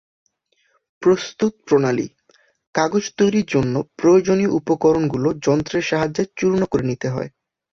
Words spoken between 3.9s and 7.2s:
প্রয়োজনীয় উপকরণগুলো যন্ত্রের সাহাযে৵ চূর্ণ করে নিতে